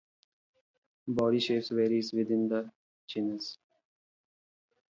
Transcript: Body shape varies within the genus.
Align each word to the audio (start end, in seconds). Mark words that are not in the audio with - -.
Body 1.07 1.37
shape 1.39 1.69
varies 1.69 2.11
within 2.11 2.47
the 2.49 2.71
genus. 3.05 3.59